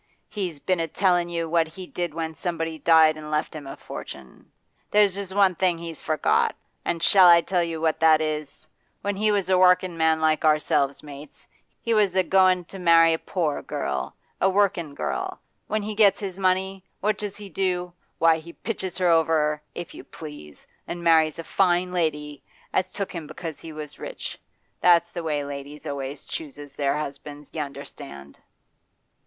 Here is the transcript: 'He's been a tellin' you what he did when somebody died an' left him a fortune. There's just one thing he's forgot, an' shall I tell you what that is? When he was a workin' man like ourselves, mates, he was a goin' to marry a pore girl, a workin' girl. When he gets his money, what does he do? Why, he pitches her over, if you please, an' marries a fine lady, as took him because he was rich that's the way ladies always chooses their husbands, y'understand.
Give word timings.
'He's 0.29 0.57
been 0.57 0.79
a 0.79 0.87
tellin' 0.87 1.29
you 1.29 1.47
what 1.47 1.67
he 1.67 1.85
did 1.85 2.11
when 2.11 2.33
somebody 2.33 2.79
died 2.79 3.17
an' 3.17 3.29
left 3.29 3.53
him 3.53 3.67
a 3.67 3.77
fortune. 3.77 4.51
There's 4.89 5.13
just 5.13 5.35
one 5.35 5.53
thing 5.53 5.77
he's 5.77 6.01
forgot, 6.01 6.55
an' 6.83 7.01
shall 7.01 7.27
I 7.27 7.41
tell 7.41 7.63
you 7.63 7.79
what 7.79 7.99
that 7.99 8.19
is? 8.19 8.67
When 9.03 9.15
he 9.15 9.29
was 9.31 9.47
a 9.47 9.59
workin' 9.59 9.97
man 9.99 10.19
like 10.19 10.43
ourselves, 10.43 11.03
mates, 11.03 11.45
he 11.83 11.93
was 11.93 12.15
a 12.15 12.23
goin' 12.23 12.65
to 12.65 12.79
marry 12.79 13.13
a 13.13 13.19
pore 13.19 13.61
girl, 13.61 14.15
a 14.41 14.49
workin' 14.49 14.95
girl. 14.95 15.39
When 15.67 15.83
he 15.83 15.93
gets 15.93 16.19
his 16.19 16.35
money, 16.39 16.83
what 17.01 17.19
does 17.19 17.37
he 17.37 17.47
do? 17.49 17.93
Why, 18.17 18.39
he 18.39 18.53
pitches 18.53 18.97
her 18.97 19.07
over, 19.09 19.61
if 19.75 19.93
you 19.93 20.03
please, 20.03 20.65
an' 20.87 21.03
marries 21.03 21.37
a 21.37 21.43
fine 21.43 21.91
lady, 21.93 22.41
as 22.73 22.91
took 22.91 23.11
him 23.11 23.27
because 23.27 23.59
he 23.59 23.71
was 23.71 23.99
rich 23.99 24.39
that's 24.79 25.11
the 25.11 25.21
way 25.21 25.43
ladies 25.45 25.85
always 25.85 26.25
chooses 26.25 26.75
their 26.75 26.97
husbands, 26.97 27.51
y'understand. 27.53 28.39